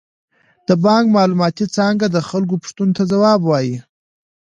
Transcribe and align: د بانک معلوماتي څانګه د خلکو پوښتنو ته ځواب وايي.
د 0.67 0.69
بانک 0.83 1.05
معلوماتي 1.15 1.65
څانګه 1.75 2.05
د 2.11 2.17
خلکو 2.29 2.55
پوښتنو 2.63 2.95
ته 2.97 3.03
ځواب 3.11 3.39
وايي. 3.45 3.77